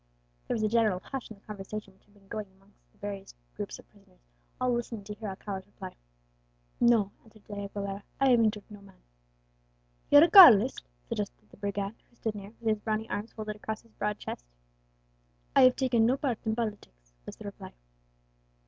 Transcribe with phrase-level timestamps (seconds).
[0.47, 2.97] There was a general hush in the conversation which had been going on amongst the
[2.97, 4.19] various groups of prisoners,
[4.59, 5.95] all listening to hear Alcala's reply.
[6.79, 8.99] "No," answered De Aguilera, "I have injured no man."
[10.09, 13.83] "You're a Carlist?" suggested the brigand, who stood near, with his brawny arms folded across
[13.83, 14.43] his broad chest.
[15.55, 17.73] "I have taken no part in politics," was the reply.